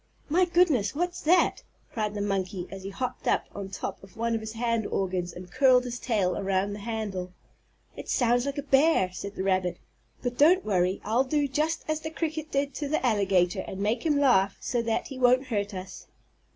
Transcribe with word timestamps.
"My 0.29 0.45
goodness! 0.45 0.95
What's 0.95 1.21
that?" 1.21 1.61
cried 1.93 2.15
the 2.15 2.21
monkey 2.23 2.65
as 2.71 2.81
he 2.81 2.89
hopped 2.89 3.27
up 3.27 3.45
on 3.53 3.69
top 3.69 4.01
of 4.01 4.17
one 4.17 4.33
of 4.33 4.41
his 4.41 4.53
hand 4.53 4.87
organs 4.87 5.31
and 5.31 5.51
curled 5.51 5.83
his 5.83 5.99
tail 5.99 6.35
around 6.35 6.73
the 6.73 6.79
handle. 6.79 7.33
"It 7.95 8.09
sounds 8.09 8.47
like 8.47 8.57
a 8.57 8.63
bear!" 8.63 9.11
said 9.13 9.35
the 9.35 9.43
rabbit. 9.43 9.77
"But 10.23 10.39
don't 10.39 10.65
worry. 10.65 11.01
I'll 11.03 11.23
do 11.23 11.47
just 11.47 11.85
as 11.87 11.99
the 11.99 12.09
cricket 12.09 12.49
did 12.49 12.73
to 12.73 12.87
the 12.89 13.05
alligator 13.05 13.63
and 13.67 13.79
make 13.79 14.03
him 14.03 14.17
laugh 14.19 14.57
so 14.59 14.81
that 14.81 15.05
he 15.09 15.19
won't 15.19 15.45
hurt 15.45 15.71
us." 15.75 16.07